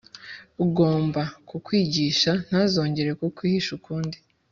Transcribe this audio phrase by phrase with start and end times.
[0.63, 4.17] Ugomba kukwigisha ntazongera kwihisha ukundi,